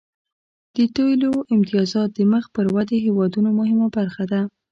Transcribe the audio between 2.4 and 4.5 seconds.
پر ودې هیوادونو مهمه برخه ده